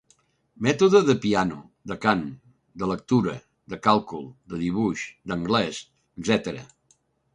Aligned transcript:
Mètode 0.67 1.01
de 1.09 1.15
piano, 1.25 1.59
de 1.91 1.97
cant, 2.05 2.23
de 2.83 2.89
lectura, 2.93 3.35
de 3.75 3.79
càlcul, 3.89 4.25
de 4.55 4.63
dibuix, 4.63 5.05
d'anglès, 5.33 5.85
etc. 6.23 6.65